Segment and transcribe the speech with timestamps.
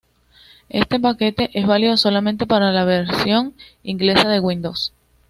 [0.69, 3.53] Este paquete es válido solamente para la versión
[3.83, 4.93] inglesa de Windows.